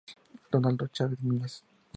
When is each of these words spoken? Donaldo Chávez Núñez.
Donaldo 0.51 0.87
Chávez 0.95 1.19
Núñez. 1.21 1.53